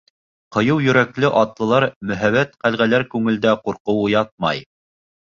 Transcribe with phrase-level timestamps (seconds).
[0.55, 4.63] Ҡыйыу йөрәкле атлылар, мөһабәт ҡәлғәләр күңелдә ҡурҡыу уятмай.